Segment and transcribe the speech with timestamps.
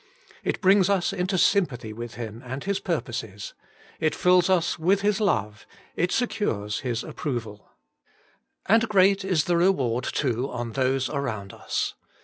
[0.43, 3.53] It brings us into sympathy with Him and His purposes;
[3.99, 7.59] it fills us with His love; it secures His ap proval.
[8.65, 11.93] And great is the reward, too, on those around us.